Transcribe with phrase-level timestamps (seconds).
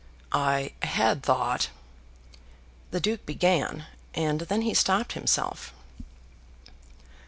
[0.31, 1.69] "I had thought,"
[2.89, 3.85] the Duke began,
[4.15, 5.75] and then he stopped himself.